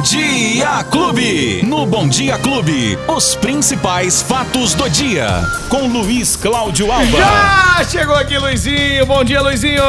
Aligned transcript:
Bom 0.00 0.04
Dia 0.06 0.82
Clube. 0.84 1.62
No 1.62 1.84
Bom 1.84 2.08
Dia 2.08 2.38
Clube, 2.38 2.98
os 3.06 3.34
principais 3.34 4.22
fatos 4.22 4.72
do 4.72 4.88
dia. 4.88 5.42
Com 5.68 5.88
Luiz 5.88 6.36
Cláudio 6.36 6.90
Alba. 6.90 7.18
Já 7.18 7.84
chegou 7.84 8.14
aqui, 8.14 8.38
Luizinho. 8.38 9.04
Bom 9.04 9.22
dia, 9.22 9.42
Luizinho. 9.42 9.82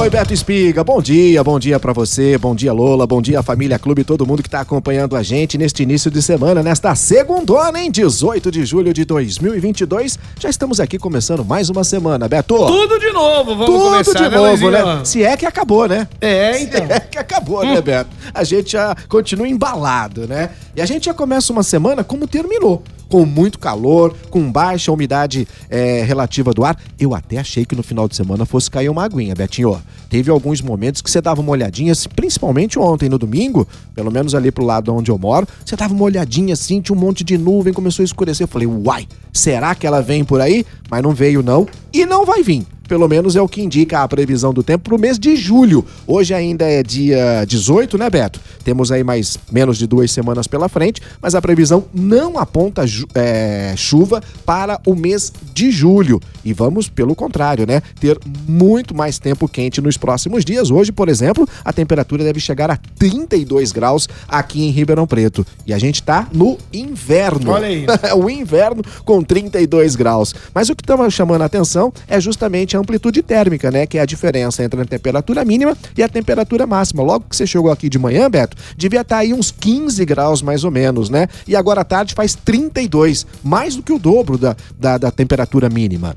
Oi, 0.00 0.08
Beto 0.08 0.32
Espiga. 0.32 0.82
Bom 0.82 1.02
dia, 1.02 1.44
bom 1.44 1.58
dia 1.58 1.78
pra 1.78 1.92
você. 1.92 2.38
Bom 2.38 2.54
dia, 2.54 2.72
Lola. 2.72 3.06
Bom 3.06 3.20
dia, 3.20 3.42
família 3.42 3.78
Clube. 3.78 4.02
Todo 4.02 4.26
mundo 4.26 4.42
que 4.42 4.48
tá 4.48 4.60
acompanhando 4.60 5.14
a 5.14 5.22
gente 5.22 5.58
neste 5.58 5.82
início 5.82 6.10
de 6.10 6.22
semana, 6.22 6.62
nesta 6.62 6.94
segundona, 6.94 7.80
hein? 7.82 7.90
18 7.90 8.50
de 8.50 8.64
julho 8.64 8.94
de 8.94 9.04
2022. 9.04 10.18
Já 10.38 10.48
estamos 10.48 10.80
aqui 10.80 10.98
começando 10.98 11.44
mais 11.44 11.68
uma 11.68 11.84
semana, 11.84 12.26
Beto. 12.26 12.56
Tudo 12.56 12.98
de 12.98 13.12
novo. 13.12 13.50
Vamos 13.54 13.66
Tudo 13.66 13.84
começar, 13.90 14.14
de 14.14 14.22
né, 14.22 14.36
novo, 14.36 14.68
Luizinho? 14.68 14.70
né? 14.70 15.04
Se 15.04 15.22
é 15.22 15.36
que 15.36 15.44
acabou, 15.44 15.86
né? 15.86 16.08
É, 16.18 16.62
então. 16.62 16.86
Se 16.86 16.92
é 16.92 17.00
que 17.00 17.18
acabou, 17.18 17.62
né, 17.62 17.78
Beto? 17.82 18.08
A 18.32 18.42
gente 18.42 18.72
já 18.72 18.96
continua 19.08 19.49
embalado, 19.50 20.26
né? 20.26 20.50
E 20.74 20.80
a 20.80 20.86
gente 20.86 21.06
já 21.06 21.14
começa 21.14 21.52
uma 21.52 21.62
semana 21.62 22.04
como 22.04 22.26
terminou. 22.26 22.82
Com 23.08 23.26
muito 23.26 23.58
calor, 23.58 24.14
com 24.30 24.52
baixa 24.52 24.92
umidade 24.92 25.46
é, 25.68 26.04
relativa 26.04 26.54
do 26.54 26.64
ar. 26.64 26.78
Eu 26.96 27.12
até 27.12 27.38
achei 27.38 27.64
que 27.64 27.74
no 27.74 27.82
final 27.82 28.06
de 28.06 28.14
semana 28.14 28.46
fosse 28.46 28.70
cair 28.70 28.88
uma 28.88 29.04
aguinha, 29.04 29.34
Betinho. 29.34 29.82
Teve 30.08 30.30
alguns 30.30 30.60
momentos 30.60 31.02
que 31.02 31.10
você 31.10 31.20
dava 31.20 31.40
uma 31.40 31.50
olhadinha, 31.50 31.90
assim, 31.90 32.08
principalmente 32.14 32.78
ontem, 32.78 33.08
no 33.08 33.18
domingo, 33.18 33.66
pelo 33.96 34.12
menos 34.12 34.32
ali 34.32 34.52
pro 34.52 34.64
lado 34.64 34.94
onde 34.94 35.10
eu 35.10 35.18
moro, 35.18 35.46
você 35.64 35.74
dava 35.74 35.92
uma 35.92 36.04
olhadinha 36.04 36.54
assim, 36.54 36.80
tinha 36.80 36.96
um 36.96 37.00
monte 37.00 37.24
de 37.24 37.36
nuvem, 37.36 37.72
começou 37.72 38.02
a 38.02 38.04
escurecer. 38.04 38.44
Eu 38.44 38.48
falei, 38.48 38.68
uai, 38.68 39.08
será 39.32 39.74
que 39.74 39.86
ela 39.86 40.00
vem 40.00 40.24
por 40.24 40.40
aí? 40.40 40.64
Mas 40.88 41.02
não 41.02 41.12
veio, 41.12 41.42
não. 41.42 41.66
E 41.92 42.06
não 42.06 42.24
vai 42.24 42.44
vir. 42.44 42.64
Pelo 42.90 43.08
menos 43.08 43.36
é 43.36 43.40
o 43.40 43.46
que 43.46 43.62
indica 43.62 44.02
a 44.02 44.08
previsão 44.08 44.52
do 44.52 44.64
tempo 44.64 44.82
para 44.82 44.96
o 44.96 44.98
mês 44.98 45.16
de 45.16 45.36
julho. 45.36 45.86
Hoje 46.08 46.34
ainda 46.34 46.64
é 46.64 46.82
dia 46.82 47.44
18, 47.46 47.96
né, 47.96 48.10
Beto? 48.10 48.40
Temos 48.64 48.90
aí 48.90 49.04
mais 49.04 49.38
menos 49.52 49.78
de 49.78 49.86
duas 49.86 50.10
semanas 50.10 50.48
pela 50.48 50.68
frente, 50.68 51.00
mas 51.22 51.36
a 51.36 51.40
previsão 51.40 51.84
não 51.94 52.36
aponta 52.36 52.84
é, 53.14 53.74
chuva 53.76 54.20
para 54.44 54.80
o 54.84 54.96
mês 54.96 55.32
de 55.54 55.70
julho. 55.70 56.20
E 56.44 56.52
vamos, 56.52 56.88
pelo 56.88 57.14
contrário, 57.14 57.66
né? 57.66 57.82
Ter 58.00 58.18
muito 58.48 58.94
mais 58.94 59.18
tempo 59.18 59.48
quente 59.48 59.80
nos 59.80 59.96
próximos 59.96 60.44
dias. 60.44 60.70
Hoje, 60.70 60.92
por 60.92 61.08
exemplo, 61.08 61.48
a 61.64 61.72
temperatura 61.72 62.24
deve 62.24 62.40
chegar 62.40 62.70
a 62.70 62.76
32 62.76 63.72
graus 63.72 64.08
aqui 64.28 64.64
em 64.64 64.70
Ribeirão 64.70 65.06
Preto. 65.06 65.46
E 65.66 65.72
a 65.72 65.78
gente 65.78 66.02
tá 66.02 66.28
no 66.32 66.56
inverno. 66.72 67.50
Olha 67.50 67.66
aí. 67.66 67.86
o 68.16 68.30
inverno 68.30 68.82
com 69.04 69.22
32 69.22 69.96
graus. 69.96 70.34
Mas 70.54 70.68
o 70.68 70.76
que 70.76 70.82
estava 70.82 71.08
chamando 71.10 71.42
a 71.42 71.46
atenção 71.46 71.92
é 72.08 72.20
justamente 72.20 72.76
a 72.76 72.80
amplitude 72.80 73.22
térmica, 73.22 73.70
né? 73.70 73.86
Que 73.86 73.98
é 73.98 74.00
a 74.00 74.06
diferença 74.06 74.64
entre 74.64 74.80
a 74.80 74.84
temperatura 74.84 75.44
mínima 75.44 75.76
e 75.96 76.02
a 76.02 76.08
temperatura 76.08 76.66
máxima. 76.66 77.02
Logo 77.02 77.26
que 77.28 77.36
você 77.36 77.46
chegou 77.46 77.70
aqui 77.70 77.88
de 77.88 77.98
manhã, 77.98 78.30
Beto, 78.30 78.56
devia 78.76 79.02
estar 79.02 79.18
aí 79.18 79.32
uns 79.32 79.50
15 79.50 80.04
graus 80.04 80.42
mais 80.42 80.64
ou 80.64 80.70
menos, 80.70 81.10
né? 81.10 81.28
E 81.46 81.54
agora 81.54 81.82
à 81.82 81.84
tarde 81.84 82.14
faz 82.14 82.34
32, 82.34 83.26
mais 83.42 83.76
do 83.76 83.82
que 83.82 83.92
o 83.92 83.98
dobro 83.98 84.38
da, 84.38 84.56
da, 84.78 84.98
da 84.98 85.10
temperatura 85.10 85.68
mínima. 85.68 86.16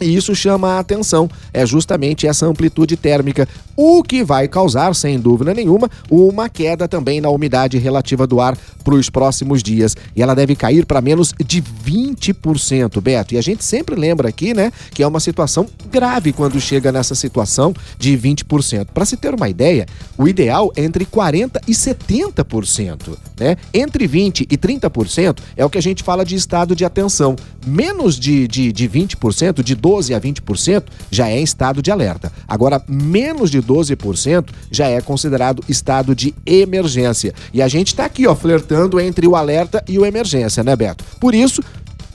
E 0.00 0.14
isso 0.14 0.34
chama 0.34 0.72
a 0.72 0.78
atenção, 0.78 1.28
é 1.52 1.64
justamente 1.64 2.26
essa 2.26 2.46
amplitude 2.46 2.96
térmica, 2.96 3.48
o 3.76 4.02
que 4.02 4.24
vai 4.24 4.48
causar, 4.48 4.94
sem 4.94 5.18
dúvida 5.18 5.54
nenhuma, 5.54 5.90
uma 6.10 6.48
queda 6.48 6.88
também 6.88 7.20
na 7.20 7.30
umidade 7.30 7.78
relativa 7.78 8.26
do 8.26 8.40
ar 8.40 8.56
para 8.82 8.94
os 8.94 9.08
próximos 9.08 9.62
dias. 9.62 9.96
E 10.14 10.22
ela 10.22 10.34
deve 10.34 10.56
cair 10.56 10.84
para 10.86 11.00
menos 11.00 11.32
de 11.44 11.62
20%, 11.62 13.00
Beto. 13.00 13.34
E 13.34 13.38
a 13.38 13.42
gente 13.42 13.64
sempre 13.64 13.94
lembra 13.94 14.28
aqui, 14.28 14.52
né, 14.52 14.72
que 14.90 15.02
é 15.02 15.06
uma 15.06 15.20
situação 15.20 15.68
grave 15.90 16.32
quando 16.32 16.60
chega 16.60 16.90
nessa 16.90 17.14
situação 17.14 17.74
de 17.98 18.16
20%. 18.16 18.86
Para 18.92 19.04
se 19.04 19.16
ter 19.16 19.34
uma 19.34 19.48
ideia, 19.48 19.86
o 20.18 20.26
ideal 20.26 20.72
é 20.76 20.82
entre 20.82 21.06
40% 21.06 21.60
e 21.66 21.72
70%, 21.72 23.16
né? 23.38 23.56
Entre 23.72 24.06
20% 24.06 24.46
e 24.50 24.58
30% 24.58 25.38
é 25.56 25.64
o 25.64 25.70
que 25.70 25.78
a 25.78 25.82
gente 25.82 26.02
fala 26.02 26.24
de 26.24 26.34
estado 26.34 26.76
de 26.76 26.84
atenção. 26.84 27.36
Menos 27.66 28.18
de, 28.18 28.46
de, 28.46 28.72
de 28.72 28.88
20%, 28.88 29.62
de 29.62 29.74
12% 29.82 30.14
a 30.16 30.20
20%, 30.20 30.84
já 31.10 31.28
é 31.28 31.40
estado 31.40 31.82
de 31.82 31.90
alerta. 31.90 32.30
Agora, 32.46 32.82
menos 32.88 33.50
de 33.50 33.60
12% 33.60 34.44
já 34.70 34.86
é 34.86 35.00
considerado 35.00 35.62
estado 35.68 36.14
de 36.14 36.34
emergência. 36.46 37.34
E 37.52 37.60
a 37.60 37.68
gente 37.68 37.94
tá 37.94 38.04
aqui, 38.04 38.26
ó, 38.26 38.34
flertando 38.34 39.00
entre 39.00 39.26
o 39.26 39.34
alerta 39.34 39.82
e 39.88 39.98
o 39.98 40.06
emergência, 40.06 40.62
né, 40.62 40.76
Beto? 40.76 41.04
Por 41.18 41.34
isso, 41.34 41.60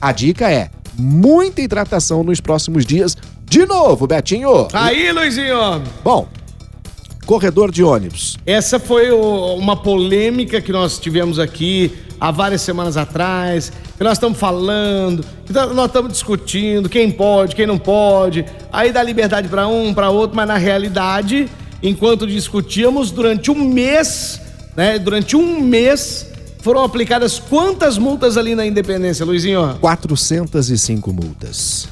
a 0.00 0.12
dica 0.12 0.50
é 0.50 0.70
muita 0.96 1.60
hidratação 1.60 2.24
nos 2.24 2.40
próximos 2.40 2.86
dias. 2.86 3.16
De 3.44 3.64
novo, 3.66 4.06
Betinho. 4.06 4.68
Aí, 4.72 5.12
Luizinho. 5.12 5.82
Bom, 6.04 6.28
corredor 7.26 7.70
de 7.70 7.82
ônibus. 7.84 8.36
Essa 8.46 8.78
foi 8.78 9.10
o- 9.10 9.54
uma 9.56 9.76
polêmica 9.76 10.60
que 10.60 10.72
nós 10.72 10.98
tivemos 10.98 11.38
aqui 11.38 11.92
há 12.20 12.30
várias 12.30 12.62
semanas 12.62 12.96
atrás, 12.96 13.72
que 13.98 14.04
nós 14.04 14.12
estamos 14.14 14.38
falando, 14.38 15.24
que 15.44 15.52
tá- 15.52 15.66
nós 15.66 15.86
estamos 15.86 16.12
discutindo 16.12 16.88
quem 16.88 17.10
pode, 17.10 17.56
quem 17.56 17.66
não 17.66 17.76
pode, 17.76 18.44
aí 18.72 18.92
dá 18.92 19.02
liberdade 19.02 19.48
para 19.48 19.66
um, 19.66 19.92
para 19.92 20.08
outro, 20.08 20.36
mas 20.36 20.46
na 20.46 20.56
realidade, 20.56 21.48
enquanto 21.82 22.24
discutíamos, 22.26 23.10
durante 23.10 23.50
um 23.50 23.56
mês, 23.64 24.40
né, 24.76 24.98
durante 25.00 25.36
um 25.36 25.60
mês, 25.60 26.26
foram 26.60 26.84
aplicadas 26.84 27.40
quantas 27.40 27.98
multas 27.98 28.36
ali 28.36 28.54
na 28.54 28.64
Independência, 28.64 29.26
Luizinho? 29.26 29.76
405 29.80 31.12
multas. 31.12 31.88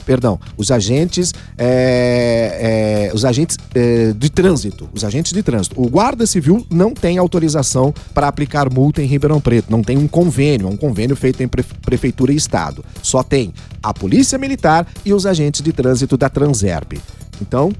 perdão, 0.06 0.38
os 0.56 0.70
agentes, 0.70 1.35
é, 1.58 3.08
é, 3.11 3.14
os 3.14 3.25
agentes 3.25 3.58
é, 3.75 4.12
de 4.17 4.31
trânsito, 4.31 4.88
os 4.94 5.05
agentes 5.05 5.32
de 5.32 5.43
trânsito. 5.43 5.79
O 5.79 5.88
guarda 5.91 6.25
civil 6.25 6.64
não 6.70 6.94
tem 6.94 7.19
autorização 7.19 7.93
para 8.14 8.29
aplicar 8.29 8.73
multa 8.73 9.03
em 9.03 9.06
Ribeirão 9.06 9.41
Preto, 9.41 9.70
não 9.70 9.82
tem 9.82 9.99
um 9.99 10.06
convênio, 10.06 10.69
é 10.69 10.70
um 10.70 10.76
convênio 10.76 11.17
feito 11.17 11.43
em 11.43 11.49
prefeitura 11.49 12.32
e 12.32 12.37
estado. 12.37 12.85
Só 13.03 13.23
tem 13.23 13.53
a 13.82 13.93
polícia 13.93 14.38
militar 14.38 14.87
e 15.05 15.12
os 15.12 15.26
agentes 15.26 15.61
de 15.61 15.73
trânsito 15.73 16.17
da 16.17 16.29
Transerp. 16.29 16.94
Então, 17.43 17.73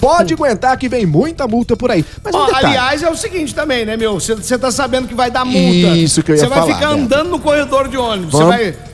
Pode 0.00 0.32
aguentar 0.32 0.78
que 0.78 0.88
vem 0.88 1.04
muita 1.04 1.46
multa 1.46 1.76
por 1.76 1.90
aí. 1.90 2.02
Mas 2.24 2.34
Ó, 2.34 2.48
aliás, 2.54 3.02
é 3.02 3.10
o 3.10 3.14
seguinte 3.14 3.54
também, 3.54 3.84
né, 3.84 3.98
meu? 3.98 4.14
Você 4.14 4.56
tá 4.56 4.70
sabendo 4.70 5.06
que 5.06 5.14
vai 5.14 5.30
dar 5.30 5.44
multa. 5.44 5.94
Isso 5.94 6.22
que 6.22 6.32
eu 6.32 6.36
ia 6.36 6.48
falar. 6.48 6.62
Você 6.62 6.66
vai 6.68 6.74
ficar 6.74 6.88
andando 6.92 7.28
no 7.28 7.38
corredor 7.38 7.86
de 7.86 7.98
ônibus. 7.98 8.32
Você 8.32 8.44
vai. 8.44 8.89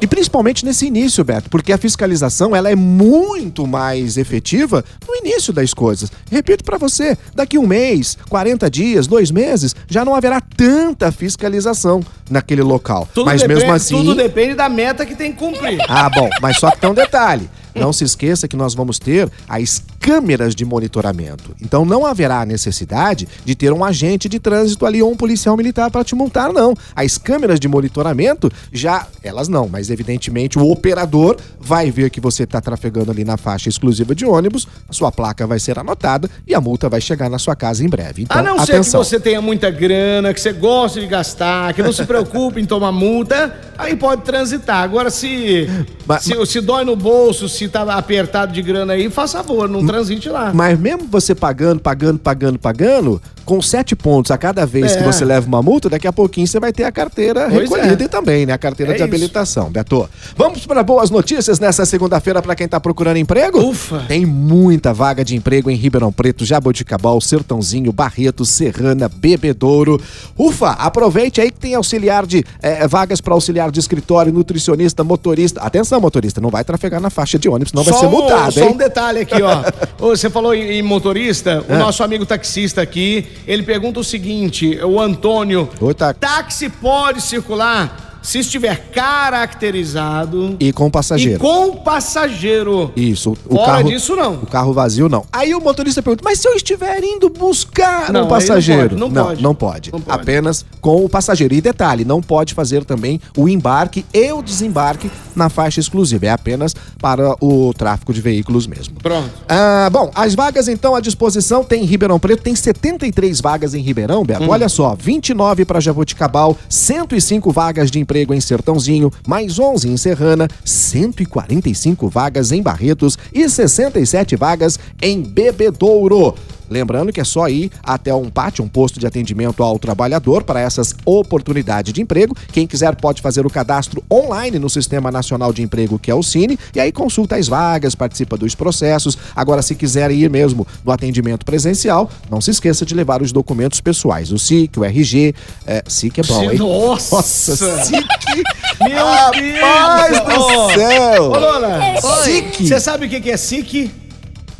E, 0.00 0.06
principalmente 0.06 0.64
nesse 0.64 0.86
início, 0.86 1.24
Beto, 1.24 1.48
porque 1.48 1.72
a 1.72 1.78
fiscalização 1.78 2.54
ela 2.54 2.70
é 2.70 2.74
muito 2.74 3.66
mais 3.66 4.16
efetiva 4.16 4.84
no 5.06 5.14
início 5.16 5.52
das 5.52 5.72
coisas. 5.72 6.10
Repito 6.30 6.64
para 6.64 6.78
você, 6.78 7.16
daqui 7.34 7.58
um 7.58 7.66
mês, 7.66 8.18
40 8.28 8.70
dias, 8.70 9.06
dois 9.06 9.30
meses, 9.30 9.74
já 9.88 10.04
não 10.04 10.14
haverá 10.14 10.40
tanta 10.40 11.12
fiscalização 11.12 12.02
naquele 12.28 12.62
local. 12.62 13.08
Tudo 13.14 13.26
mas 13.26 13.40
depende, 13.40 13.60
mesmo 13.60 13.72
assim. 13.72 13.96
Tudo 13.96 14.14
depende 14.14 14.54
da 14.54 14.68
meta 14.68 15.06
que 15.06 15.14
tem 15.14 15.32
que 15.32 15.38
cumprir. 15.38 15.78
Ah, 15.88 16.10
bom, 16.10 16.28
mas 16.40 16.58
só 16.58 16.70
que 16.70 16.78
tem 16.80 16.90
um 16.90 16.94
detalhe. 16.94 17.48
Não 17.74 17.92
se 17.92 18.04
esqueça 18.04 18.46
que 18.46 18.56
nós 18.56 18.74
vamos 18.74 18.98
ter 18.98 19.30
as 19.48 19.82
câmeras 19.98 20.54
de 20.54 20.64
monitoramento. 20.64 21.54
Então 21.60 21.84
não 21.84 22.04
haverá 22.04 22.44
necessidade 22.44 23.26
de 23.44 23.54
ter 23.54 23.72
um 23.72 23.84
agente 23.84 24.28
de 24.28 24.38
trânsito 24.38 24.84
ali 24.86 25.02
ou 25.02 25.10
um 25.10 25.16
policial 25.16 25.56
militar 25.56 25.90
para 25.90 26.04
te 26.04 26.14
montar, 26.14 26.52
não. 26.52 26.74
As 26.94 27.18
câmeras 27.18 27.58
de 27.58 27.66
monitoramento 27.66 28.50
já, 28.72 29.06
elas 29.22 29.48
não, 29.48 29.68
mas 29.68 29.90
evidentemente 29.90 30.58
o 30.58 30.70
operador 30.70 31.36
vai 31.58 31.90
ver 31.90 32.10
que 32.10 32.20
você 32.20 32.44
está 32.44 32.60
trafegando 32.60 33.10
ali 33.10 33.24
na 33.24 33.36
faixa 33.36 33.68
exclusiva 33.68 34.14
de 34.14 34.24
ônibus, 34.24 34.68
a 34.88 34.92
sua 34.92 35.10
placa 35.10 35.46
vai 35.46 35.58
ser 35.58 35.78
anotada 35.78 36.28
e 36.46 36.54
a 36.54 36.60
multa 36.60 36.88
vai 36.88 37.00
chegar 37.00 37.30
na 37.30 37.38
sua 37.38 37.56
casa 37.56 37.84
em 37.84 37.88
breve. 37.88 38.22
Então, 38.22 38.38
a 38.38 38.42
não 38.42 38.58
atenção. 38.58 39.02
ser 39.02 39.16
que 39.16 39.22
você 39.22 39.30
tenha 39.30 39.40
muita 39.40 39.70
grana, 39.70 40.34
que 40.34 40.40
você 40.40 40.52
goste 40.52 41.00
de 41.00 41.06
gastar, 41.06 41.72
que 41.72 41.82
não 41.82 41.92
se 41.92 42.04
preocupe 42.06 42.60
em 42.60 42.66
tomar 42.66 42.92
multa, 42.92 43.58
aí 43.78 43.96
pode 43.96 44.22
transitar. 44.22 44.82
Agora, 44.82 45.10
se, 45.10 45.66
mas, 46.06 46.22
se, 46.22 46.46
se 46.46 46.60
dói 46.60 46.84
no 46.84 46.94
bolso, 46.94 47.48
se 47.48 47.63
tá 47.68 47.82
apertado 47.94 48.52
de 48.52 48.62
grana 48.62 48.94
aí, 48.94 49.08
faça 49.10 49.44
favor, 49.44 49.68
não 49.68 49.84
transite 49.84 50.28
lá. 50.28 50.52
Mas 50.54 50.78
mesmo 50.78 51.06
você 51.10 51.34
pagando, 51.34 51.80
pagando, 51.80 52.18
pagando, 52.18 52.58
pagando, 52.58 53.20
com 53.44 53.60
sete 53.60 53.94
pontos 53.94 54.30
a 54.30 54.38
cada 54.38 54.64
vez 54.64 54.92
é. 54.92 54.96
que 54.98 55.02
você 55.04 55.24
leva 55.24 55.46
uma 55.46 55.62
multa, 55.62 55.88
daqui 55.88 56.06
a 56.06 56.12
pouquinho 56.12 56.46
você 56.46 56.58
vai 56.58 56.72
ter 56.72 56.84
a 56.84 56.92
carteira 56.92 57.48
pois 57.48 57.62
recolhida 57.62 58.02
é. 58.02 58.06
e 58.06 58.08
também, 58.08 58.46
né? 58.46 58.52
A 58.52 58.58
carteira 58.58 58.92
é 58.92 58.94
de 58.94 59.02
isso. 59.02 59.04
habilitação, 59.04 59.70
Beto. 59.70 60.08
Vamos 60.36 60.66
para 60.66 60.82
boas 60.82 61.10
notícias 61.10 61.58
nessa 61.58 61.84
segunda-feira 61.84 62.40
para 62.40 62.54
quem 62.54 62.66
tá 62.66 62.80
procurando 62.80 63.18
emprego? 63.18 63.60
Ufa! 63.60 64.04
Tem 64.08 64.24
muita 64.24 64.92
vaga 64.92 65.24
de 65.24 65.36
emprego 65.36 65.70
em 65.70 65.76
Ribeirão 65.76 66.12
Preto, 66.12 66.44
Jaboticabal, 66.44 67.20
Sertãozinho, 67.20 67.92
Barreto, 67.92 68.44
Serrana, 68.44 69.08
Bebedouro. 69.08 70.00
Ufa! 70.38 70.70
Aproveite 70.70 71.40
aí 71.40 71.50
que 71.50 71.58
tem 71.58 71.74
auxiliar 71.74 72.26
de 72.26 72.44
é, 72.62 72.86
vagas 72.88 73.20
para 73.20 73.34
auxiliar 73.34 73.70
de 73.70 73.78
escritório, 73.78 74.32
nutricionista, 74.32 75.04
motorista. 75.04 75.60
Atenção, 75.60 76.00
motorista, 76.00 76.40
não 76.40 76.50
vai 76.50 76.64
trafegar 76.64 77.00
na 77.00 77.10
faixa 77.10 77.38
de 77.38 77.48
ônibus, 77.54 77.72
não 77.72 77.82
vai 77.82 77.94
ser 77.94 78.06
multado, 78.06 78.52
só 78.52 78.60
hein? 78.60 78.66
Só 78.68 78.74
um 78.74 78.76
detalhe 78.76 79.20
aqui, 79.20 79.42
ó. 79.42 79.64
Você 79.98 80.28
falou 80.28 80.54
em, 80.54 80.82
motorista, 80.82 81.64
o 81.68 81.72
é. 81.72 81.78
nosso 81.78 82.02
amigo 82.02 82.26
taxista 82.26 82.82
aqui, 82.82 83.26
ele 83.46 83.62
pergunta 83.62 84.00
o 84.00 84.04
seguinte, 84.04 84.78
o 84.82 85.00
Antônio, 85.00 85.68
Oi, 85.80 85.94
táxi 85.94 86.68
pode 86.68 87.20
circular 87.20 88.13
se 88.24 88.38
estiver 88.38 88.90
caracterizado. 88.90 90.56
E 90.58 90.72
com 90.72 90.90
passageiro. 90.90 91.36
E 91.36 91.38
com 91.38 91.76
passageiro. 91.76 92.90
Isso. 92.96 93.36
O 93.46 93.54
Fora 93.54 93.72
carro, 93.72 93.88
disso, 93.90 94.16
não. 94.16 94.34
O 94.36 94.46
carro 94.46 94.72
vazio, 94.72 95.10
não. 95.10 95.26
Aí 95.30 95.54
o 95.54 95.60
motorista 95.60 96.02
pergunta, 96.02 96.22
mas 96.24 96.38
se 96.38 96.48
eu 96.48 96.54
estiver 96.54 97.04
indo 97.04 97.28
buscar 97.28 98.10
não, 98.10 98.24
um 98.24 98.28
passageiro? 98.28 98.96
Não 98.96 99.10
pode 99.10 99.14
não, 99.14 99.22
não, 99.22 99.24
pode. 99.26 99.42
não 99.42 99.54
pode. 99.54 99.92
Não 99.92 100.00
pode. 100.00 100.20
Apenas 100.20 100.64
com 100.80 101.04
o 101.04 101.08
passageiro. 101.08 101.54
E 101.54 101.60
detalhe, 101.60 102.02
não 102.04 102.22
pode 102.22 102.54
fazer 102.54 102.82
também 102.84 103.20
o 103.36 103.46
embarque 103.46 104.06
e 104.12 104.32
o 104.32 104.42
desembarque 104.42 105.10
na 105.36 105.50
faixa 105.50 105.78
exclusiva. 105.78 106.24
É 106.24 106.30
apenas 106.30 106.74
para 106.98 107.36
o 107.44 107.74
tráfego 107.74 108.14
de 108.14 108.22
veículos 108.22 108.66
mesmo. 108.66 108.94
Pronto. 109.02 109.30
Ah, 109.46 109.90
bom, 109.92 110.10
as 110.14 110.34
vagas 110.34 110.66
então 110.66 110.94
à 110.94 111.00
disposição 111.00 111.62
tem 111.62 111.82
em 111.82 111.86
Ribeirão 111.86 112.18
Preto, 112.18 112.42
tem 112.42 112.56
73 112.56 113.38
vagas 113.42 113.74
em 113.74 113.82
Ribeirão, 113.82 114.24
Beto. 114.24 114.44
Hum. 114.44 114.48
Olha 114.48 114.70
só, 114.70 114.96
29 114.98 115.66
para 115.66 115.78
Jaboticabal, 115.78 116.56
105 116.70 117.52
vagas 117.52 117.90
de 117.90 117.98
emprego 117.98 118.13
emprego 118.14 118.32
em 118.32 118.40
Sertãozinho, 118.40 119.10
mais 119.26 119.58
11 119.58 119.88
em 119.88 119.96
Serrana, 119.96 120.48
145 120.64 122.08
vagas 122.08 122.52
em 122.52 122.62
Barretos 122.62 123.18
e 123.32 123.48
67 123.48 124.36
vagas 124.36 124.78
em 125.02 125.20
Bebedouro. 125.20 126.34
Lembrando 126.68 127.12
que 127.12 127.20
é 127.20 127.24
só 127.24 127.48
ir 127.48 127.70
até 127.82 128.14
um 128.14 128.30
pátio, 128.30 128.64
um 128.64 128.68
posto 128.68 128.98
de 128.98 129.06
atendimento 129.06 129.62
ao 129.62 129.78
trabalhador 129.78 130.42
para 130.42 130.60
essas 130.60 130.94
oportunidades 131.04 131.92
de 131.92 132.00
emprego. 132.00 132.36
Quem 132.52 132.66
quiser 132.66 132.96
pode 132.96 133.20
fazer 133.20 133.46
o 133.46 133.50
cadastro 133.50 134.02
online 134.10 134.58
no 134.58 134.70
Sistema 134.70 135.10
Nacional 135.10 135.52
de 135.52 135.62
Emprego, 135.62 135.98
que 135.98 136.10
é 136.10 136.14
o 136.14 136.22
Cine, 136.22 136.58
e 136.74 136.80
aí 136.80 136.92
consulta 136.92 137.36
as 137.36 137.48
vagas, 137.48 137.94
participa 137.94 138.36
dos 138.36 138.54
processos. 138.54 139.16
Agora, 139.34 139.62
se 139.62 139.74
quiser 139.74 140.10
ir 140.10 140.28
mesmo 140.30 140.66
no 140.84 140.92
atendimento 140.92 141.44
presencial, 141.44 142.10
não 142.30 142.40
se 142.40 142.50
esqueça 142.50 142.84
de 142.84 142.94
levar 142.94 143.22
os 143.22 143.32
documentos 143.32 143.80
pessoais, 143.80 144.32
o 144.32 144.38
SIC, 144.38 144.78
o 144.78 144.84
RG. 144.84 145.34
É, 145.66 145.82
SIC 145.86 146.18
é 146.18 146.22
bom, 146.22 146.50
hein? 146.50 146.58
Nossa, 146.58 147.16
Nossa 147.16 147.84
SIC! 147.84 148.04
Meu 148.80 149.06
Deus 149.30 150.20
do 150.24 150.74
céu! 150.74 151.24
Ô, 151.24 151.38
Lola, 151.38 151.80
SIC! 152.24 152.66
Você 152.66 152.80
sabe 152.80 153.06
o 153.06 153.08
que 153.08 153.30
é 153.30 153.36
SIC? 153.36 154.03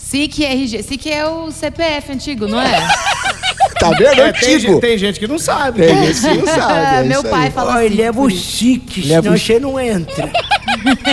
SIC 0.05 0.45
RG. 0.45 0.83
SIC 0.83 1.06
é 1.11 1.27
o 1.27 1.51
CPF 1.51 2.12
antigo, 2.12 2.47
não 2.47 2.61
é? 2.61 2.87
Tá 3.81 3.91
vendo? 3.91 4.21
É, 4.21 4.33
tem, 4.33 4.59
gente, 4.59 4.81
tem, 4.81 4.99
gente 4.99 5.19
que 5.19 5.27
não 5.27 5.39
sabe. 5.39 5.85
Tem 5.85 6.06
gente 6.06 6.21
que 6.21 6.47
não 6.47 6.47
sabe. 6.55 6.97
É 6.97 7.03
Meu 7.03 7.23
pai 7.25 7.47
aí. 7.47 7.51
fala 7.51 7.81
assim. 7.81 7.89
Leva 7.95 8.21
o 8.21 8.31
chique, 8.31 9.03
leva 9.03 9.23
senão 9.23 9.37
você 9.37 9.59
não 9.61 9.81
entra. 9.81 10.31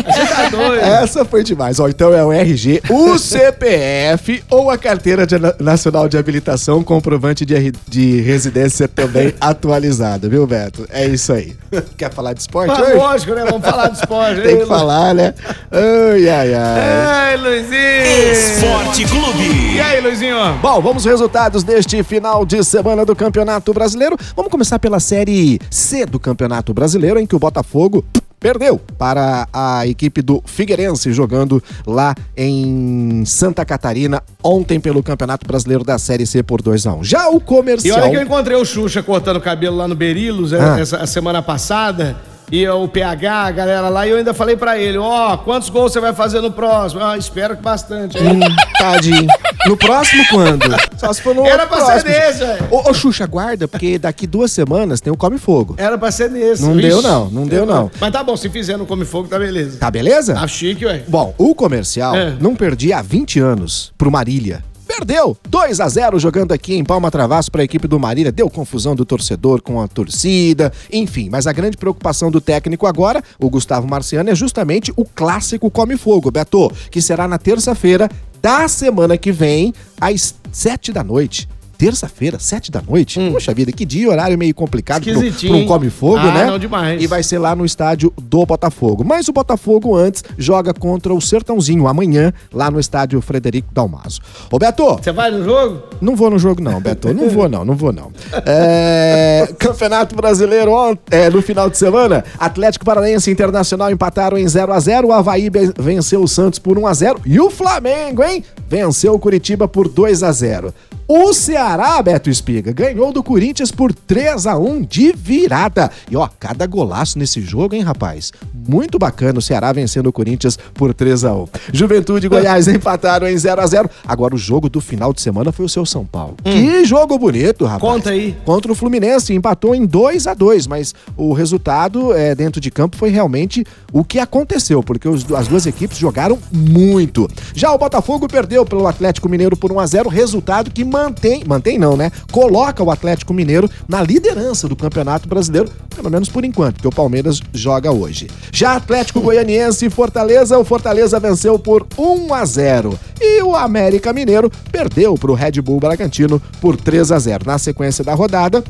Você 0.04 0.26
tá 0.26 0.50
doido. 0.50 0.82
Essa 0.82 1.26
foi 1.26 1.44
demais. 1.44 1.80
Ó, 1.80 1.88
então 1.88 2.14
é 2.14 2.24
o 2.24 2.32
RG, 2.32 2.82
o 2.90 3.18
CPF 3.18 4.44
ou 4.50 4.70
a 4.70 4.78
carteira 4.78 5.26
de, 5.26 5.36
nacional 5.60 6.08
de 6.08 6.18
habilitação, 6.18 6.84
comprovante 6.84 7.46
de, 7.46 7.72
de 7.88 8.22
residência 8.22 8.88
também 8.88 9.34
atualizada, 9.40 10.28
viu, 10.28 10.46
Beto? 10.46 10.88
É 10.90 11.06
isso 11.06 11.34
aí. 11.34 11.56
Quer 11.98 12.12
falar 12.12 12.34
de 12.34 12.42
esporte? 12.42 12.72
Ah, 12.72 12.94
lógico, 12.96 13.34
né? 13.34 13.46
Vamos 13.46 13.68
falar 13.68 13.88
de 13.90 13.98
esporte. 13.98 14.42
Tem 14.44 14.60
que 14.60 14.66
falar, 14.66 15.14
né? 15.14 15.34
Ai, 15.72 16.30
ai, 16.30 16.54
ai. 16.54 16.80
Ai, 17.06 17.38
Luizinho. 17.38 18.32
Esporte 18.32 19.06
Clube. 19.06 19.76
E 19.76 19.80
aí, 19.80 20.02
Luizinho? 20.02 20.36
Bom, 20.62 20.82
vamos 20.82 21.06
aos 21.06 21.06
resultados 21.06 21.64
deste 21.64 22.04
final 22.04 22.46
de 22.46 22.64
semana 22.64 23.06
do 23.06 23.16
Campeonato 23.16 23.74
Brasileiro. 23.74 24.18
Vamos 24.36 24.52
começar 24.52 24.80
pela 24.80 25.00
Série 25.00 25.60
C 25.70 26.06
do 26.06 26.20
Campeonato 26.20 26.74
Brasileiro, 26.74 27.20
em 27.20 27.26
que 27.26 27.36
o 27.36 27.40
Botafogo 27.40 28.04
perdeu 28.42 28.82
para 28.98 29.48
a 29.54 29.86
equipe 29.86 30.20
do 30.24 30.42
Figueirense 30.44 31.14
jogando 31.14 31.64
lá 31.86 32.16
em 32.36 33.24
Santa 33.24 33.64
Catarina 33.64 34.24
ontem 34.44 34.80
pelo 34.80 35.04
Campeonato 35.04 35.48
Brasileiro 35.48 35.84
da 35.84 36.00
Série 36.00 36.26
C 36.26 36.42
por 36.42 36.60
2 36.60 36.88
a 36.88 36.94
1. 36.96 37.04
Já 37.04 37.30
o 37.30 37.40
comercial. 37.40 38.00
E 38.00 38.02
olha 38.02 38.10
que 38.10 38.18
eu 38.18 38.24
encontrei 38.24 38.58
o 38.58 38.66
Xuxa 38.66 39.04
cortando 39.04 39.38
o 39.38 39.42
cabelo 39.42 39.78
lá 39.78 39.88
no 39.88 39.96
Berilos 39.96 40.54
ah. 40.54 40.80
essa 40.80 40.98
a 40.98 41.06
semana 41.06 41.42
passada 41.44 42.18
e 42.52 42.68
o 42.68 42.86
PH, 42.88 43.34
a 43.34 43.52
galera 43.52 43.88
lá, 43.88 44.06
e 44.06 44.10
eu 44.10 44.18
ainda 44.18 44.34
falei 44.34 44.58
para 44.58 44.78
ele, 44.78 44.98
ó, 44.98 45.34
oh, 45.34 45.38
quantos 45.38 45.70
gols 45.70 45.94
você 45.94 46.02
vai 46.02 46.14
fazer 46.14 46.42
no 46.42 46.52
próximo? 46.52 47.02
Ah, 47.02 47.18
espero 47.18 47.56
que 47.56 47.62
bastante. 47.62 48.18
Hum, 48.18 48.40
tadinho. 48.82 49.28
No 49.68 49.78
próximo 49.78 50.24
quando? 50.30 50.66
Só 50.98 51.14
se 51.14 51.22
for 51.22 51.36
no 51.36 51.46
Era 51.46 51.68
pra 51.68 51.78
próximo. 51.78 52.02
ser 52.02 52.08
nesse, 52.08 52.40
velho. 52.40 52.68
Ô, 52.72 52.90
ô, 52.90 52.94
Xuxa, 52.94 53.28
guarda, 53.28 53.68
porque 53.68 54.00
daqui 54.00 54.26
duas 54.26 54.52
semanas 54.52 55.00
tem 55.00 55.14
o 55.14 55.18
Come 55.18 55.38
Fogo. 55.38 55.76
Era 55.78 55.98
pra 55.98 56.12
ser 56.12 56.32
nesse. 56.32 56.64
Não 56.64 56.74
Vixe. 56.74 56.88
deu 56.90 57.02
não, 57.02 57.30
não 57.30 57.46
deu 57.46 57.66
não. 57.66 57.92
Mas 58.00 58.12
tá 58.12 58.24
bom, 58.24 58.36
se 58.36 58.50
fizer 58.50 58.78
no 58.78 58.86
Come 58.88 59.06
Fogo, 59.06 59.28
tá 59.28 59.38
beleza. 59.38 59.78
Tá 59.78 59.92
beleza? 59.92 60.34
Tá 60.34 60.48
chique, 60.48 60.86
ué. 60.86 61.04
Bom, 61.08 61.34
o 61.38 61.54
comercial 61.54 62.16
é. 62.16 62.36
não 62.40 62.56
perdia 62.56 62.98
há 62.98 63.02
20 63.02 63.40
anos 63.40 63.94
pro 63.98 64.10
Marília 64.10 64.64
perdeu 64.92 65.38
2 65.50 65.80
a 65.80 65.88
0 65.88 66.20
jogando 66.20 66.52
aqui 66.52 66.76
em 66.76 66.84
Palma 66.84 67.10
Travasso 67.10 67.50
para 67.50 67.62
a 67.62 67.64
equipe 67.64 67.88
do 67.88 67.98
Marília. 67.98 68.32
Deu 68.32 68.50
confusão 68.50 68.94
do 68.94 69.06
torcedor 69.06 69.62
com 69.62 69.80
a 69.80 69.88
torcida, 69.88 70.72
enfim. 70.92 71.30
Mas 71.32 71.48
a 71.48 71.54
grande 71.54 71.78
preocupação 71.78 72.30
do 72.30 72.42
técnico 72.42 72.86
agora, 72.86 73.24
o 73.40 73.50
Gustavo 73.50 73.88
Marciano, 73.88 74.30
é 74.30 74.36
justamente 74.36 74.92
o 74.98 75.06
clássico 75.06 75.72
Come 75.72 75.96
Fogo, 75.96 76.30
Beto, 76.30 76.70
que 76.92 77.02
será 77.02 77.26
na 77.26 77.38
terça-feira 77.38 78.10
da 78.42 78.68
semana 78.68 79.18
que 79.18 79.32
vem, 79.32 79.74
às 80.00 80.34
7 80.52 80.92
da 80.92 81.04
noite 81.04 81.48
terça-feira, 81.86 82.38
sete 82.38 82.70
da 82.72 82.80
noite. 82.80 83.20
Poxa 83.32 83.52
vida, 83.56 83.72
que 83.72 83.84
dia 83.86 84.08
horário 84.08 84.38
meio 84.38 84.54
complicado 84.54 85.04
pra 85.04 85.14
um- 85.14 85.56
um 85.56 85.66
come-fogo, 85.66 86.18
Ah, 86.18 86.32
né? 86.32 86.46
não, 86.46 86.60
demais. 86.60 87.02
E 87.02 87.08
vai 87.08 87.24
ser 87.24 87.40
lá 87.40 87.56
no 87.56 87.66
estádio 87.66 88.14
do 88.22 88.46
Botafogo. 88.46 89.04
Mas 89.04 89.28
o 89.28 89.34
Botafogo 89.34 89.96
antes 89.96 90.24
joga 90.38 90.76
contra 90.76 91.12
o 91.12 91.20
Sertãozinho 91.20 91.88
amanhã, 91.88 92.32
lá 92.54 92.70
no 92.70 92.80
estádio 92.80 93.20
Frederico 93.20 93.74
Dalmaso. 93.74 94.20
Ô 94.52 94.60
Beto, 94.60 94.86
Você 95.02 95.12
vai 95.12 95.32
no 95.32 95.44
jogo? 95.44 95.82
não 96.00 96.16
vou 96.16 96.30
no 96.30 96.38
jogo, 96.38 96.62
não, 96.62 96.80
Beto. 96.80 97.12
Não 97.16 97.30
vou, 97.30 97.50
não, 97.50 97.66
não 97.66 97.76
vou, 97.76 97.92
não. 97.92 98.12
É, 98.46 99.50
Campeonato 99.58 100.16
Brasileiro 100.16 100.72
é, 101.10 101.32
no 101.32 101.42
final 101.42 101.68
de 101.68 101.80
semana. 101.80 102.24
Atlético 102.38 102.86
Paranaense 102.86 103.30
e 103.30 103.34
Internacional 103.34 103.90
empataram 103.90 104.38
em 104.38 104.48
0 104.48 104.72
a 104.72 104.80
0 104.80 105.08
O 105.08 105.12
Havaí 105.14 105.50
venceu 105.80 106.22
o 106.22 106.28
Santos 106.28 106.60
por 106.60 106.78
1 106.78 106.86
a 106.86 106.94
0 106.94 107.22
E 107.26 107.40
o 107.40 107.50
Flamengo, 107.50 108.24
hein? 108.24 108.44
Venceu 108.68 109.16
o 109.16 109.20
Curitiba 109.20 109.68
por 109.68 109.88
2 109.90 110.22
a 110.22 110.32
0 110.32 110.72
o 111.14 111.34
Ceará, 111.34 112.02
Beto 112.02 112.30
Espiga, 112.30 112.72
ganhou 112.72 113.12
do 113.12 113.22
Corinthians 113.22 113.70
por 113.70 113.94
3 113.94 114.48
a 114.48 114.58
1 114.58 114.82
de 114.84 115.12
virada. 115.12 115.92
E 116.10 116.16
ó, 116.16 116.30
cada 116.40 116.66
golaço 116.66 117.20
nesse 117.20 117.42
jogo, 117.42 117.76
hein, 117.76 117.82
rapaz? 117.82 118.32
Muito 118.66 118.98
bacana 118.98 119.40
o 119.40 119.42
Ceará 119.42 119.74
vencendo 119.74 120.08
o 120.08 120.14
Corinthians 120.14 120.58
por 120.74 120.94
3 120.94 121.26
a 121.26 121.34
1 121.36 121.48
Juventude 121.74 122.28
e 122.28 122.30
Goiás 122.32 122.68
empataram 122.70 123.28
em 123.28 123.38
0 123.38 123.60
a 123.62 123.68
0 123.68 123.90
Agora 124.08 124.34
o 124.36 124.38
jogo 124.38 124.70
do 124.70 124.80
final 124.80 125.12
de 125.12 125.20
semana 125.20 125.52
foi 125.52 125.66
o 125.66 125.70
seu 125.70 125.86
São 125.86 126.06
Paulo. 126.06 126.38
Que 126.46 126.86
jogo 126.86 127.18
bonito, 127.20 127.66
rapaz. 127.66 127.82
Conta 127.94 128.12
aí. 128.12 128.34
Contra 128.46 128.72
o 128.72 128.76
Fluminense, 128.76 129.34
empatou 129.34 129.76
em 129.76 129.86
2 129.86 130.28
a 130.28 130.34
2 130.34 130.66
mas 130.68 130.96
o 131.18 131.34
resultado 131.34 132.14
é, 132.14 132.34
dentro 132.34 132.62
de 132.62 132.72
campo 132.72 132.96
foi 132.96 133.10
realmente 133.10 133.66
o 133.92 134.06
que 134.06 134.18
aconteceu, 134.18 134.82
porque 134.82 135.10
os- 135.10 135.30
as 135.34 135.48
duas 135.50 135.66
equipes 135.66 135.98
jogaram 135.98 136.40
muito. 136.54 137.28
Já 137.54 137.74
o 137.74 137.78
Botafogo 137.78 138.30
perdeu 138.30 138.66
pelo 138.66 138.88
Atlético 138.88 139.28
Mineiro 139.28 139.58
por 139.58 139.72
1 139.74 139.80
a 139.82 139.86
0 139.86 140.08
resultado 140.10 140.72
que 140.72 140.86
mantém, 140.86 141.01
mantém 141.48 141.78
não, 141.78 141.96
né? 141.96 142.12
Coloca 142.32 142.84
o 142.84 142.92
Atlético 142.92 143.34
Mineiro 143.34 143.70
na 143.88 144.02
liderança 144.02 144.68
do 144.68 144.76
Campeonato 144.76 145.28
Brasileiro, 145.28 145.70
pelo 145.96 146.10
menos 146.10 146.30
por 146.30 146.44
enquanto, 146.44 146.76
porque 146.76 146.88
o 146.88 146.92
Palmeiras 146.92 147.40
joga 147.54 147.92
hoje. 147.92 148.30
Já 148.52 148.76
Atlético 148.76 149.22
Goianiense 149.22 149.86
e 149.86 149.90
Fortaleza, 149.90 150.58
o 150.58 150.66
Fortaleza 150.66 151.20
venceu 151.20 151.58
por 151.58 151.88
1 151.98 152.34
a 152.34 152.46
0 152.46 153.00
e 153.20 153.42
o 153.42 153.56
América 153.56 154.14
Mineiro 154.14 154.52
perdeu 154.72 155.16
para 155.16 155.32
o 155.32 155.36
Red 155.36 155.62
Bull 155.62 155.80
Bragantino 155.80 156.42
por 156.60 156.76
3 156.76 157.12
a 157.12 157.20
0 157.20 157.46
Na 157.46 157.58
sequência 157.58 158.04
da 158.04 158.14
rodada, 158.14 158.64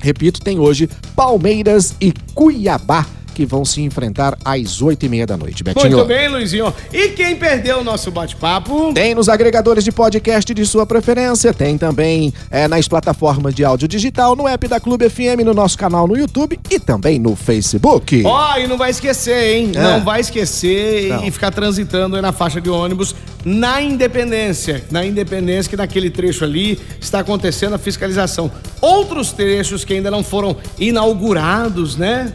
repito, 0.00 0.40
tem 0.40 0.58
hoje 0.58 0.88
Palmeiras 1.14 1.94
e 2.00 2.12
Cuiabá 2.34 3.06
que 3.36 3.44
vão 3.44 3.66
se 3.66 3.82
enfrentar 3.82 4.34
às 4.42 4.80
8 4.80 5.04
e 5.04 5.08
meia 5.10 5.26
da 5.26 5.36
noite. 5.36 5.62
Betinho. 5.62 5.94
Muito 5.94 6.08
bem, 6.08 6.26
Luizinho. 6.26 6.72
E 6.90 7.08
quem 7.08 7.36
perdeu 7.36 7.80
o 7.80 7.84
nosso 7.84 8.10
bate-papo? 8.10 8.94
Tem 8.94 9.14
nos 9.14 9.28
agregadores 9.28 9.84
de 9.84 9.92
podcast 9.92 10.54
de 10.54 10.64
sua 10.64 10.86
preferência, 10.86 11.52
tem 11.52 11.76
também 11.76 12.32
é, 12.50 12.66
nas 12.66 12.88
plataformas 12.88 13.54
de 13.54 13.62
áudio 13.62 13.86
digital, 13.86 14.34
no 14.34 14.48
app 14.48 14.66
da 14.66 14.80
Clube 14.80 15.10
FM, 15.10 15.44
no 15.44 15.52
nosso 15.52 15.76
canal 15.76 16.08
no 16.08 16.16
YouTube 16.16 16.58
e 16.70 16.80
também 16.80 17.18
no 17.18 17.36
Facebook. 17.36 18.22
Ó, 18.24 18.56
e 18.56 18.66
não 18.66 18.78
vai 18.78 18.88
esquecer, 18.88 19.54
hein? 19.54 19.72
É. 19.74 19.82
Não 19.82 20.02
vai 20.02 20.22
esquecer 20.22 21.10
Não. 21.10 21.26
e 21.26 21.30
ficar 21.30 21.50
transitando 21.50 22.16
aí 22.16 22.22
na 22.22 22.32
faixa 22.32 22.58
de 22.58 22.70
ônibus 22.70 23.14
na 23.44 23.82
Independência. 23.82 24.82
Na 24.90 25.04
Independência, 25.04 25.68
que 25.68 25.76
naquele 25.76 26.08
trecho 26.08 26.42
ali 26.42 26.80
está 26.98 27.18
acontecendo 27.18 27.74
a 27.74 27.78
fiscalização. 27.78 28.50
Outros 28.80 29.30
trechos 29.32 29.84
que 29.84 29.92
ainda 29.92 30.10
não 30.10 30.24
foram 30.24 30.56
inaugurados, 30.78 31.96
né? 31.96 32.32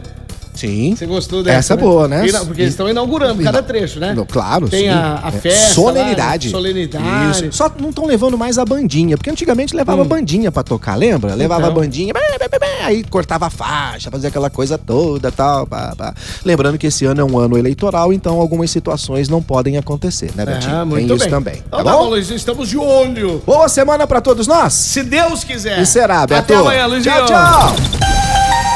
Sim. 0.54 0.96
Você 0.96 1.06
gostou 1.06 1.44
dessa? 1.44 1.58
Essa 1.58 1.74
é 1.74 1.78
boa, 1.78 2.08
né? 2.08 2.26
Porque 2.46 2.62
eles 2.62 2.74
estão 2.74 2.90
inaugurando 2.90 3.42
cada 3.44 3.64
trecho, 3.64 4.00
né? 4.00 4.16
Claro, 4.30 4.70
Tem 4.70 4.82
sim. 4.84 4.90
a, 4.90 5.22
a 5.24 5.28
É, 5.30 5.32
festa. 5.32 5.74
Solenidade. 5.74 6.48
Lá, 6.50 6.52
solenidade. 6.52 7.46
Isso. 7.48 7.58
Só 7.58 7.72
não 7.80 7.90
estão 7.90 8.06
levando 8.06 8.38
mais 8.38 8.58
a 8.58 8.66
bandinha, 8.66 9.18
porque 9.18 9.30
antigamente 9.30 9.76
levava 9.76 10.04
bandinha 10.04 10.52
pra 10.52 10.64
tocar, 10.64 10.96
lembra? 10.96 11.34
Levava 11.36 11.62
Então. 11.64 11.72
a 11.72 11.76
bandinha, 11.80 12.14
aí 12.84 13.04
cortava 13.04 13.48
a 13.48 13.50
faixa, 13.50 14.10
fazia 14.12 14.30
aquela 14.30 14.50
coisa 14.50 14.78
toda 14.78 15.32
tal. 15.32 15.66
Pá, 15.68 15.94
pá. 15.98 16.14
Lembrando 16.44 16.78
que 16.78 16.88
esse 16.88 17.06
ano 17.06 17.22
é 17.22 17.24
um 17.24 17.38
ano 17.38 17.58
eleitoral, 17.58 18.12
então 18.14 18.40
algumas 18.40 18.70
situações 18.72 19.30
não 19.30 19.42
podem 19.42 19.78
acontecer, 19.78 20.32
né, 20.36 20.46
Betinho? 20.46 20.74
Ah, 20.76 20.80
Tem 20.80 20.86
muito 20.86 21.14
isso 21.16 21.24
bem. 21.24 21.30
também. 21.30 21.64
Então 21.68 21.80
Tá 21.80 21.86
tá 21.92 21.98
bom? 21.98 22.10
Luiz, 22.10 22.30
estamos 22.30 22.70
de 22.70 22.78
olho. 22.78 23.42
Boa 23.46 23.68
semana 23.70 24.06
pra 24.06 24.22
todos 24.22 24.48
nós! 24.48 24.74
Se 24.74 25.04
Deus 25.04 25.44
quiser. 25.44 25.80
E 25.82 25.86
será, 25.86 26.26
Beto? 26.28 26.42
Até 26.42 26.56
amanhã, 26.56 26.86
Luizinho. 26.88 27.16
Tchau, 27.16 27.26
tchau! 27.26 28.41